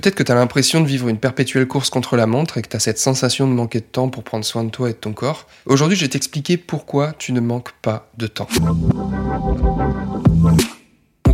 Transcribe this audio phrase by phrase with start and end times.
[0.00, 2.68] Peut-être que tu as l'impression de vivre une perpétuelle course contre la montre et que
[2.68, 4.98] tu as cette sensation de manquer de temps pour prendre soin de toi et de
[4.98, 5.48] ton corps.
[5.66, 8.46] Aujourd'hui, je vais t'expliquer pourquoi tu ne manques pas de temps.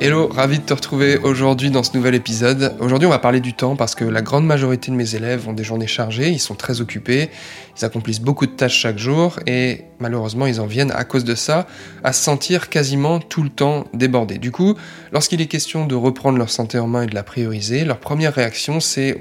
[0.00, 2.76] Hello, ravi de te retrouver aujourd'hui dans ce nouvel épisode.
[2.78, 5.52] Aujourd'hui, on va parler du temps parce que la grande majorité de mes élèves ont
[5.52, 7.30] des journées chargées, ils sont très occupés,
[7.76, 11.34] ils accomplissent beaucoup de tâches chaque jour et malheureusement, ils en viennent à cause de
[11.34, 11.66] ça
[12.04, 14.38] à se sentir quasiment tout le temps débordés.
[14.38, 14.76] Du coup,
[15.10, 18.32] lorsqu'il est question de reprendre leur santé en main et de la prioriser, leur première
[18.32, 19.18] réaction c'est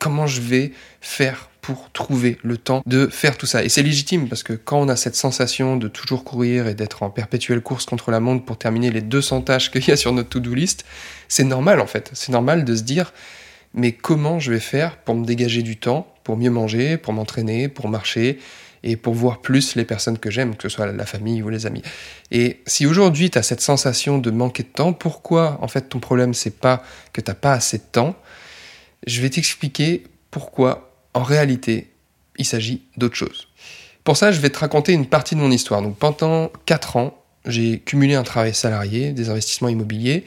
[0.00, 3.62] comment je vais faire pour trouver le temps de faire tout ça.
[3.64, 7.02] Et c'est légitime parce que quand on a cette sensation de toujours courir et d'être
[7.02, 10.12] en perpétuelle course contre la montre pour terminer les 200 tâches qu'il y a sur
[10.12, 10.84] notre to-do list,
[11.28, 12.10] c'est normal en fait.
[12.14, 13.12] C'est normal de se dire
[13.74, 17.68] mais comment je vais faire pour me dégager du temps, pour mieux manger, pour m'entraîner,
[17.68, 18.38] pour marcher
[18.82, 21.66] et pour voir plus les personnes que j'aime, que ce soit la famille ou les
[21.66, 21.82] amis.
[22.30, 26.00] Et si aujourd'hui tu as cette sensation de manquer de temps, pourquoi en fait ton
[26.00, 28.16] problème c'est pas que tu n'as pas assez de temps
[29.06, 31.90] Je vais t'expliquer pourquoi en réalité,
[32.36, 33.48] il s'agit d'autre chose.
[34.04, 35.82] Pour ça, je vais te raconter une partie de mon histoire.
[35.82, 40.24] Donc, pendant 4 ans, j'ai cumulé un travail salarié, des investissements immobiliers,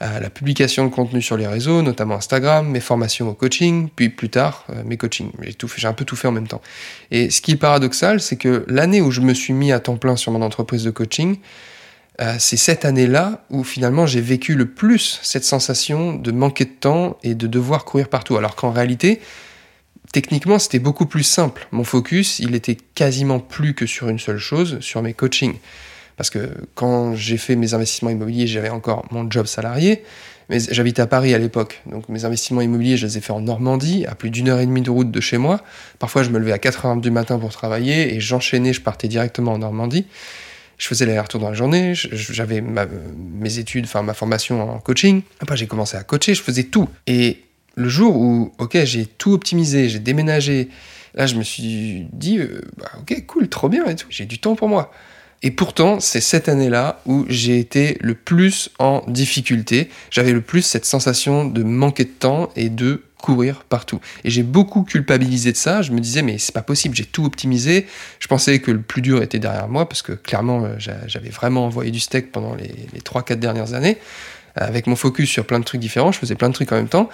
[0.00, 4.30] la publication de contenu sur les réseaux, notamment Instagram, mes formations au coaching, puis plus
[4.30, 5.30] tard euh, mes coachings.
[5.76, 6.62] J'ai un peu tout fait en même temps.
[7.10, 9.96] Et ce qui est paradoxal, c'est que l'année où je me suis mis à temps
[9.96, 11.38] plein sur mon entreprise de coaching,
[12.20, 16.70] euh, c'est cette année-là où finalement j'ai vécu le plus cette sensation de manquer de
[16.70, 18.38] temps et de devoir courir partout.
[18.38, 19.20] Alors qu'en réalité,
[20.12, 21.68] Techniquement, c'était beaucoup plus simple.
[21.70, 25.56] Mon focus, il était quasiment plus que sur une seule chose, sur mes coachings.
[26.16, 30.02] Parce que quand j'ai fait mes investissements immobiliers, j'avais encore mon job salarié,
[30.48, 31.80] mais j'habite à Paris à l'époque.
[31.86, 34.66] Donc mes investissements immobiliers, je les ai fait en Normandie, à plus d'une heure et
[34.66, 35.62] demie de route de chez moi.
[35.98, 39.08] Parfois, je me levais à 4 heures du matin pour travailler et j'enchaînais, je partais
[39.08, 40.06] directement en Normandie.
[40.76, 45.22] Je faisais l'aller-retour dans la journée, j'avais mes études, enfin ma formation en coaching.
[45.38, 46.88] Après, j'ai commencé à coacher, je faisais tout.
[47.06, 47.44] Et
[47.76, 50.68] le jour où, ok, j'ai tout optimisé, j'ai déménagé,
[51.14, 54.38] là, je me suis dit, euh, bah, ok, cool, trop bien et tout, j'ai du
[54.38, 54.92] temps pour moi.
[55.42, 59.88] Et pourtant, c'est cette année-là où j'ai été le plus en difficulté.
[60.10, 64.00] J'avais le plus cette sensation de manquer de temps et de courir partout.
[64.24, 65.80] Et j'ai beaucoup culpabilisé de ça.
[65.80, 67.86] Je me disais, mais c'est pas possible, j'ai tout optimisé.
[68.18, 71.64] Je pensais que le plus dur était derrière moi parce que clairement, euh, j'avais vraiment
[71.64, 73.96] envoyé du steak pendant les, les 3-4 dernières années
[74.56, 76.88] avec mon focus sur plein de trucs différents, je faisais plein de trucs en même
[76.88, 77.08] temps.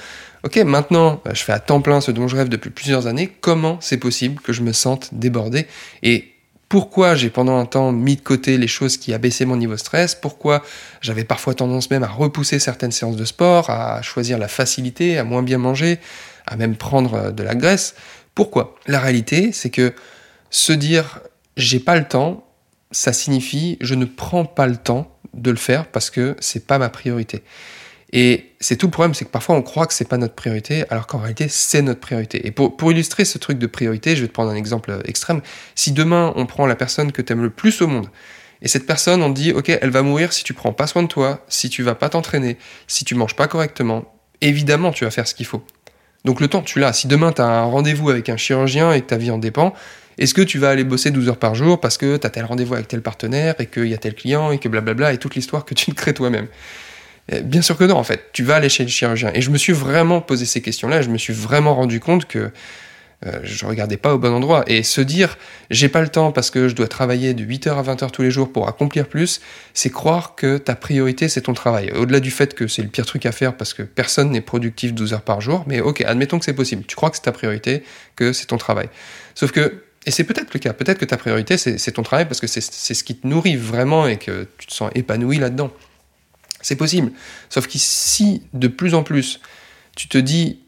[0.44, 3.32] Ok, maintenant, euh, je fais à temps plein ce dont je rêve depuis plusieurs années.
[3.40, 5.66] Comment c'est possible que je me sente débordé
[6.02, 6.32] Et
[6.68, 10.14] pourquoi j'ai pendant un temps mis de côté les choses qui abaissaient mon niveau stress?
[10.14, 10.62] Pourquoi
[11.00, 15.24] j'avais parfois tendance même à repousser certaines séances de sport, à choisir la facilité, à
[15.24, 16.00] moins bien manger,
[16.46, 17.94] à même prendre euh, de la graisse?
[18.34, 18.74] Pourquoi?
[18.86, 19.94] La réalité, c'est que
[20.50, 21.20] se dire
[21.56, 22.46] j'ai pas le temps,
[22.90, 26.78] ça signifie je ne prends pas le temps de le faire parce que c'est pas
[26.78, 27.42] ma priorité.
[28.12, 30.84] Et c'est tout le problème, c'est que parfois on croit que c'est pas notre priorité,
[30.90, 32.46] alors qu'en réalité c'est notre priorité.
[32.46, 35.40] Et pour, pour, illustrer ce truc de priorité, je vais te prendre un exemple extrême.
[35.74, 38.08] Si demain on prend la personne que tu aimes le plus au monde,
[38.62, 41.08] et cette personne on dit ok elle va mourir si tu prends pas soin de
[41.08, 45.26] toi, si tu vas pas t'entraîner, si tu manges pas correctement, évidemment tu vas faire
[45.26, 45.64] ce qu'il faut.
[46.24, 46.92] Donc le temps tu l'as.
[46.92, 49.74] Si demain tu as un rendez-vous avec un chirurgien et que ta vie en dépend,
[50.18, 52.44] est-ce que tu vas aller bosser 12 heures par jour parce que tu as tel
[52.44, 55.34] rendez-vous avec tel partenaire et qu'il y a tel client et que blablabla et toute
[55.34, 56.48] l'histoire que tu te crées toi-même?
[57.30, 58.30] Eh, Bien sûr que non, en fait.
[58.32, 59.30] Tu vas aller chez le chirurgien.
[59.34, 61.02] Et je me suis vraiment posé ces questions-là.
[61.02, 62.50] Je me suis vraiment rendu compte que
[63.24, 64.64] euh, je regardais pas au bon endroit.
[64.66, 65.36] Et se dire,
[65.70, 68.30] j'ai pas le temps parce que je dois travailler de 8h à 20h tous les
[68.30, 69.40] jours pour accomplir plus,
[69.74, 71.90] c'est croire que ta priorité, c'est ton travail.
[71.92, 74.92] Au-delà du fait que c'est le pire truc à faire parce que personne n'est productif
[74.92, 76.84] 12 heures par jour, mais ok, admettons que c'est possible.
[76.86, 77.84] Tu crois que c'est ta priorité,
[78.16, 78.88] que c'est ton travail.
[79.34, 80.72] Sauf que et c'est peut-être le cas.
[80.72, 84.06] Peut-être que ta priorité, c'est ton travail parce que c'est ce qui te nourrit vraiment
[84.06, 85.72] et que tu te sens épanoui là-dedans.
[86.62, 87.12] C'est possible.
[87.50, 89.40] Sauf que si de plus en plus,
[89.96, 90.60] tu te dis,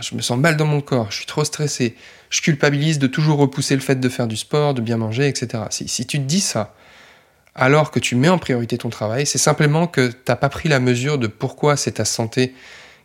[0.00, 1.96] je me sens mal dans mon corps, je suis trop stressé,
[2.28, 5.64] je culpabilise de toujours repousser le fait de faire du sport, de bien manger, etc.
[5.70, 6.74] Si, si tu te dis ça,
[7.54, 10.68] alors que tu mets en priorité ton travail, c'est simplement que tu n'as pas pris
[10.68, 12.54] la mesure de pourquoi c'est ta santé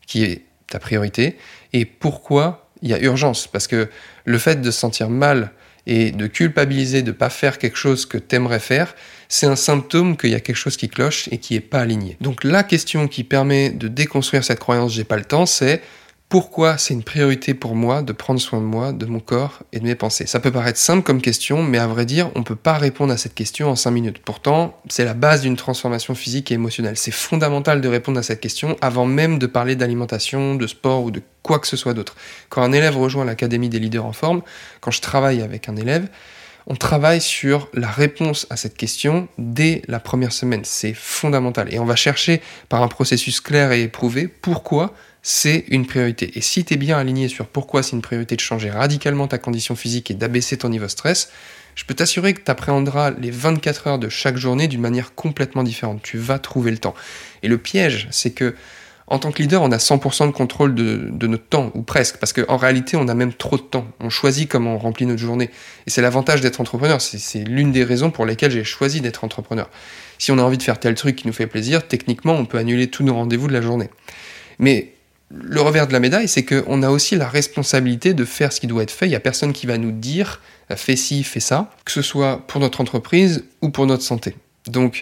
[0.08, 1.38] qui est ta priorité
[1.74, 3.48] et pourquoi il y a urgence.
[3.48, 3.90] Parce que
[4.26, 5.52] le fait de se sentir mal
[5.88, 8.94] et de culpabiliser de ne pas faire quelque chose que tu aimerais faire,
[9.30, 12.18] c'est un symptôme qu'il y a quelque chose qui cloche et qui n'est pas aligné.
[12.22, 15.82] Donc la question qui permet de déconstruire cette croyance j'ai pas le temps, c'est
[16.30, 19.80] pourquoi c'est une priorité pour moi de prendre soin de moi, de mon corps et
[19.80, 20.28] de mes pensées?
[20.28, 23.14] Ça peut paraître simple comme question, mais à vrai dire, on ne peut pas répondre
[23.14, 24.20] à cette question en 5 minutes.
[24.20, 26.98] Pourtant, c'est la base d'une transformation physique et émotionnelle.
[26.98, 31.12] C'est fondamental de répondre à cette question avant même de parler d'alimentation, de sport ou
[31.12, 32.18] de quoi que ce soit d'autre.
[32.50, 34.42] Quand un élève rejoint l'Académie des leaders en forme,
[34.82, 36.10] quand je travaille avec un élève,
[36.70, 40.66] on travaille sur la réponse à cette question dès la première semaine.
[40.66, 41.74] C'est fondamental.
[41.74, 44.94] Et on va chercher par un processus clair et éprouvé pourquoi
[45.30, 46.32] c'est une priorité.
[46.38, 49.38] Et si tu es bien aligné sur pourquoi c'est une priorité de changer radicalement ta
[49.38, 51.32] condition physique et d'abaisser ton niveau stress,
[51.76, 55.64] je peux t'assurer que tu appréhenderas les 24 heures de chaque journée d'une manière complètement
[55.64, 56.02] différente.
[56.02, 56.94] Tu vas trouver le temps.
[57.44, 58.56] Et le piège, c'est que
[59.08, 62.32] en tant que leader, on a 100% de contrôle de, notre temps, ou presque, parce
[62.32, 63.88] qu'en réalité, on a même trop de temps.
[64.00, 65.50] On choisit comment on remplit notre journée.
[65.88, 67.02] Et c'est l'avantage d'être entrepreneur.
[67.02, 69.70] C'est l'une des raisons pour lesquelles j'ai choisi d'être entrepreneur.
[70.20, 72.58] Si on a envie de faire tel truc qui nous fait plaisir, techniquement, on peut
[72.58, 73.90] annuler tous nos rendez-vous de la journée.
[74.60, 74.94] Mais
[75.30, 78.68] le revers de la médaille, c'est qu'on a aussi la responsabilité de faire ce qui
[78.68, 79.08] doit être fait.
[79.08, 80.42] Il n'y a personne qui va nous dire
[80.76, 84.36] fais ci, fais ça, que ce soit pour notre entreprise ou pour notre santé.
[84.68, 85.02] Donc,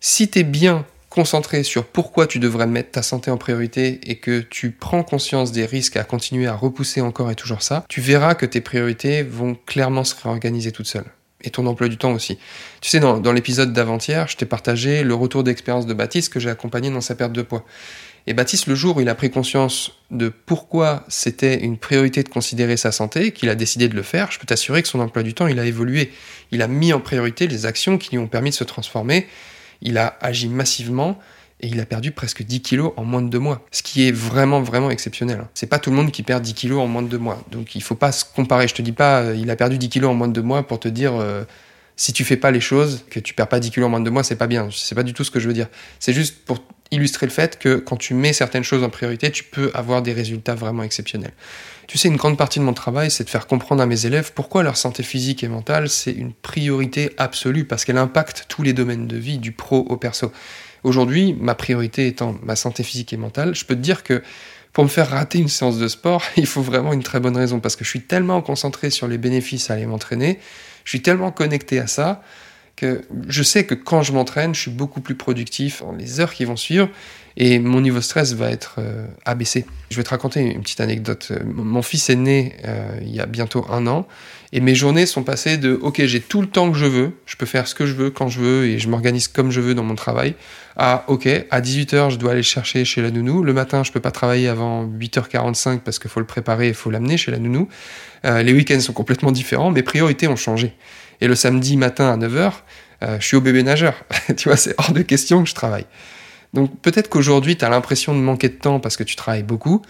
[0.00, 4.16] si tu es bien concentré sur pourquoi tu devrais mettre ta santé en priorité et
[4.16, 8.00] que tu prends conscience des risques à continuer à repousser encore et toujours ça, tu
[8.00, 11.10] verras que tes priorités vont clairement se réorganiser toutes seules.
[11.44, 12.38] Et ton emploi du temps aussi.
[12.80, 16.38] Tu sais, dans, dans l'épisode d'avant-hier, je t'ai partagé le retour d'expérience de Baptiste que
[16.38, 17.64] j'ai accompagné dans sa perte de poids.
[18.26, 22.28] Et Baptiste, le jour où il a pris conscience de pourquoi c'était une priorité de
[22.28, 25.22] considérer sa santé, qu'il a décidé de le faire, je peux t'assurer que son emploi
[25.22, 26.12] du temps, il a évolué.
[26.52, 29.26] Il a mis en priorité les actions qui lui ont permis de se transformer
[29.82, 31.18] il a agi massivement
[31.60, 33.64] et il a perdu presque 10 kilos en moins de deux mois.
[33.70, 35.44] Ce qui est vraiment, vraiment exceptionnel.
[35.54, 37.42] C'est pas tout le monde qui perd 10 kilos en moins de deux mois.
[37.50, 38.66] Donc il faut pas se comparer.
[38.66, 40.66] Je te dis pas, euh, il a perdu 10 kilos en moins de deux mois
[40.66, 41.44] pour te dire, euh,
[41.96, 44.04] si tu fais pas les choses, que tu perds pas 10 kilos en moins de
[44.04, 44.68] deux mois, c'est pas bien.
[44.72, 45.68] C'est pas du tout ce que je veux dire.
[46.00, 46.58] C'est juste pour
[46.90, 50.12] illustrer le fait que quand tu mets certaines choses en priorité, tu peux avoir des
[50.12, 51.32] résultats vraiment exceptionnels.
[51.88, 54.32] Tu sais, une grande partie de mon travail, c'est de faire comprendre à mes élèves
[54.34, 58.72] pourquoi leur santé physique et mentale, c'est une priorité absolue, parce qu'elle impacte tous les
[58.72, 60.32] domaines de vie, du pro au perso.
[60.84, 64.22] Aujourd'hui, ma priorité étant ma santé physique et mentale, je peux te dire que
[64.72, 67.60] pour me faire rater une séance de sport, il faut vraiment une très bonne raison,
[67.60, 70.38] parce que je suis tellement concentré sur les bénéfices à aller m'entraîner,
[70.84, 72.22] je suis tellement connecté à ça,
[72.76, 76.32] que je sais que quand je m'entraîne, je suis beaucoup plus productif dans les heures
[76.32, 76.88] qui vont suivre
[77.36, 79.64] et mon niveau stress va être euh, abaissé.
[79.90, 81.32] Je vais te raconter une petite anecdote.
[81.44, 84.06] Mon fils est né euh, il y a bientôt un an
[84.52, 87.36] et mes journées sont passées de OK, j'ai tout le temps que je veux, je
[87.36, 89.74] peux faire ce que je veux quand je veux et je m'organise comme je veux
[89.74, 90.34] dans mon travail
[90.76, 93.42] à OK, à 18h, je dois aller chercher chez la nounou.
[93.42, 96.90] Le matin, je peux pas travailler avant 8h45 parce qu'il faut le préparer, il faut
[96.90, 97.68] l'amener chez la nounou.
[98.24, 100.74] Euh, les week-ends sont complètement différents, mes priorités ont changé.
[101.20, 102.52] Et le samedi matin à 9h,
[103.02, 103.94] euh, je suis au bébé nageur.
[104.36, 105.86] tu vois, c'est hors de question que je travaille.
[106.52, 109.82] Donc peut-être qu'aujourd'hui, tu as l'impression de manquer de temps parce que tu travailles beaucoup.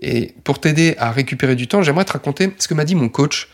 [0.00, 3.08] Et pour t'aider à récupérer du temps, j'aimerais te raconter ce que m'a dit mon
[3.08, 3.48] coach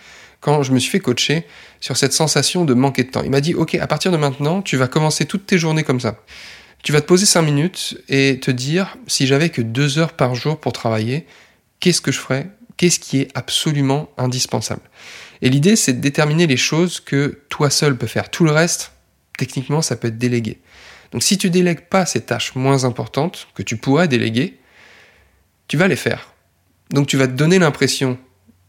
[0.45, 1.47] quand je me suis fait coacher
[1.81, 3.23] sur cette sensation de manquer de temps.
[3.23, 6.01] Il m'a dit, OK, à partir de maintenant, tu vas commencer toutes tes journées comme
[6.01, 6.19] ça.
[6.83, 10.35] Tu vas te poser 5 minutes et te dire, si j'avais que 2 heures par
[10.35, 11.27] jour pour travailler,
[11.81, 12.51] qu'est-ce que je ferais?
[12.77, 14.83] Qu'est-ce qui est absolument indispensable?
[15.41, 18.31] Et l'idée, c'est de déterminer les choses que toi seul peux faire.
[18.31, 18.93] Tout le reste,
[19.39, 20.61] techniquement, ça peut être délégué.
[21.13, 24.59] Donc si tu délègues pas ces tâches moins importantes que tu pourrais déléguer,
[25.69, 26.35] tu vas les faire.
[26.91, 28.19] Donc tu vas te donner l'impression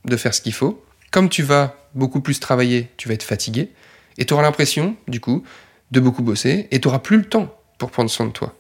[0.06, 0.85] de faire ce qu'il faut.
[1.12, 3.70] Comme tu vas beaucoup plus travailler, tu vas être fatigué.
[4.18, 5.44] Et tu auras l'impression, du coup,
[5.92, 6.68] de beaucoup bosser.
[6.72, 8.56] Et tu n'auras plus le temps pour prendre soin de toi.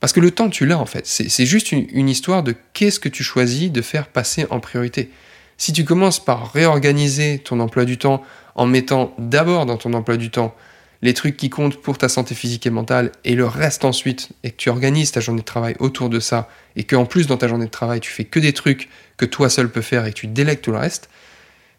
[0.00, 1.06] Parce que le temps, tu l'as en fait.
[1.06, 5.10] C'est juste une histoire de qu'est-ce que tu choisis de faire passer en priorité.
[5.58, 8.22] Si tu commences par réorganiser ton emploi du temps
[8.56, 10.56] en mettant d'abord dans ton emploi du temps
[11.02, 14.50] les trucs qui comptent pour ta santé physique et mentale et le reste ensuite, et
[14.50, 17.48] que tu organises ta journée de travail autour de ça, et qu'en plus dans ta
[17.48, 20.18] journée de travail tu fais que des trucs que toi seul peux faire et que
[20.18, 21.10] tu délègues tout le reste,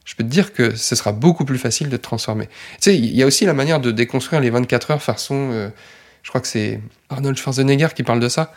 [0.05, 2.48] je peux te dire que ce sera beaucoup plus facile de te transformer.
[2.48, 5.69] Tu sais, il y a aussi la manière de déconstruire les 24 heures façon, euh,
[6.24, 8.53] je crois que c'est Arnold Schwarzenegger qui parle de ça,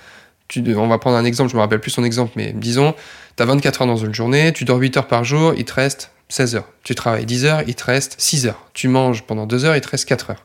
[0.54, 2.94] on va prendre un exemple, je me rappelle plus son exemple, mais disons,
[3.36, 5.74] tu as 24 heures dans une journée, tu dors 8 heures par jour, il te
[5.74, 6.68] reste 16 heures.
[6.82, 8.68] Tu travailles 10 heures, il te reste 6 heures.
[8.72, 10.44] Tu manges pendant 2 heures, il te reste 4 heures.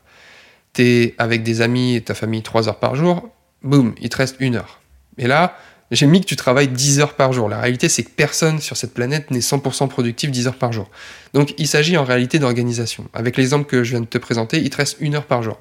[0.74, 3.30] Tu es avec des amis et ta famille 3 heures par jour,
[3.64, 4.80] boum, il te reste 1 heure.
[5.18, 5.58] Et là,
[5.92, 7.50] j'ai mis que tu travailles 10 heures par jour.
[7.50, 10.90] La réalité, c'est que personne sur cette planète n'est 100% productif 10 heures par jour.
[11.34, 13.10] Donc, il s'agit en réalité d'organisation.
[13.14, 15.60] Avec l'exemple que je viens de te présenter, il te reste 1 heure par jour.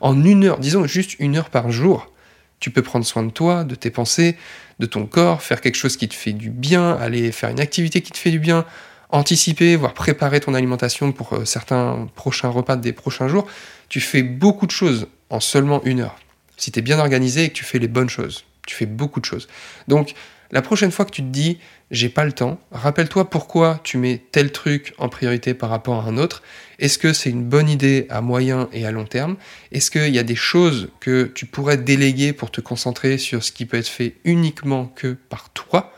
[0.00, 2.12] En une heure, disons juste une heure par jour,
[2.60, 4.36] tu peux prendre soin de toi, de tes pensées,
[4.80, 8.00] de ton corps, faire quelque chose qui te fait du bien, aller faire une activité
[8.00, 8.64] qui te fait du bien,
[9.10, 13.46] anticiper, voire préparer ton alimentation pour euh, certains prochains repas des prochains jours.
[13.88, 16.16] Tu fais beaucoup de choses en seulement une heure.
[16.56, 19.20] Si tu es bien organisé et que tu fais les bonnes choses, tu fais beaucoup
[19.20, 19.48] de choses.
[19.88, 20.14] Donc,
[20.50, 21.58] La prochaine fois que tu te dis
[21.90, 26.08] j'ai pas le temps, rappelle-toi pourquoi tu mets tel truc en priorité par rapport à
[26.08, 26.42] un autre.
[26.78, 29.36] Est-ce que c'est une bonne idée à moyen et à long terme?
[29.72, 33.52] Est-ce qu'il y a des choses que tu pourrais déléguer pour te concentrer sur ce
[33.52, 35.92] qui peut être fait uniquement que par toi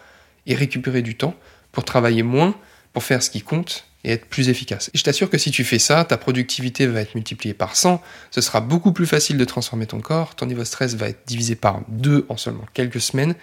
[0.46, 1.34] et récupérer du temps
[1.72, 2.54] pour travailler moins,
[2.92, 4.90] pour faire ce qui compte et être plus efficace.
[4.94, 8.02] Et je t'assure que si tu fais ça, ta productivité va être multipliée par 100,
[8.30, 11.20] ce sera beaucoup plus facile de transformer ton corps, ton niveau de stress va être
[11.26, 13.34] divisé par 2 en seulement quelques semaines,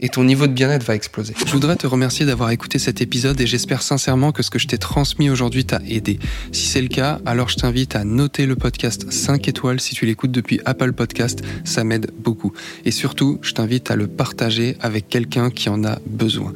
[0.00, 1.34] et ton niveau de bien-être va exploser.
[1.44, 4.68] Je voudrais te remercier d'avoir écouté cet épisode et j'espère sincèrement que ce que je
[4.68, 6.20] t'ai transmis aujourd'hui t'a aidé.
[6.52, 10.06] Si c'est le cas, alors je t'invite à noter le podcast 5 étoiles si tu
[10.06, 12.52] l'écoutes depuis Apple Podcast, ça m'aide beaucoup.
[12.84, 16.52] Et surtout, je t'invite à le partager avec quelqu'un qui en a besoin.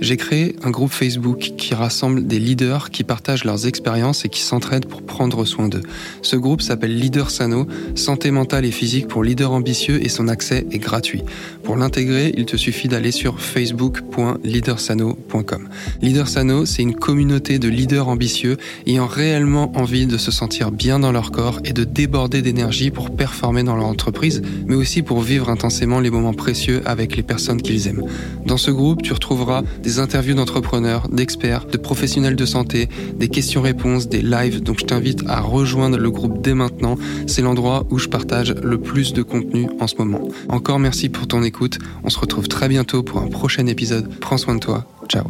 [0.00, 4.40] J'ai créé un groupe Facebook qui rassemble des leaders qui partagent leurs expériences et qui
[4.40, 5.82] s'entraident pour prendre soin d'eux.
[6.22, 10.66] Ce groupe s'appelle Leader Sano, santé mentale et physique pour leaders ambitieux et son accès
[10.70, 11.22] est gratuit.
[11.62, 15.68] Pour l'intégrer, il te suffit d'aller sur facebook.leadersano.com.
[16.02, 20.98] Leader Sano, c'est une communauté de leaders ambitieux ayant réellement envie de se sentir bien
[20.98, 25.20] dans leur corps et de déborder d'énergie pour performer dans leur entreprise, mais aussi pour
[25.20, 28.04] vivre intensément les moments précieux avec les personnes qu'ils aiment.
[28.44, 29.62] Dans ce groupe, tu retrouveras
[29.94, 34.60] des interviews d'entrepreneurs, d'experts, de professionnels de santé, des questions-réponses, des lives.
[34.60, 36.96] Donc je t'invite à rejoindre le groupe dès maintenant.
[37.28, 40.28] C'est l'endroit où je partage le plus de contenu en ce moment.
[40.48, 41.78] Encore merci pour ton écoute.
[42.02, 44.08] On se retrouve très bientôt pour un prochain épisode.
[44.18, 44.84] Prends soin de toi.
[45.08, 45.24] Ciao.